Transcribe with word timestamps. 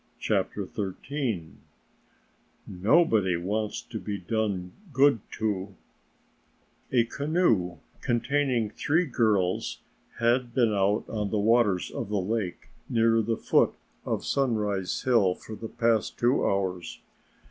CHAPTER 0.19 0.67
XIII 0.75 1.51
"NOBODY 2.65 3.35
WANTS 3.37 3.83
TO 3.83 3.99
BE 3.99 4.17
DONE 4.17 4.71
GOOD 4.91 5.19
TO" 5.29 5.75
A 6.91 7.03
canoe 7.03 7.77
containing 8.01 8.71
three 8.71 9.05
girls 9.05 9.81
had 10.17 10.55
been 10.55 10.73
out 10.73 11.05
on 11.07 11.29
the 11.29 11.37
waters 11.37 11.91
of 11.91 12.09
the 12.09 12.17
lake 12.19 12.69
near 12.89 13.21
the 13.21 13.37
foot 13.37 13.75
of 14.03 14.25
Sunrise 14.25 15.03
Hill 15.03 15.35
for 15.35 15.55
the 15.55 15.69
past 15.69 16.17
two 16.17 16.47
hours. 16.47 16.99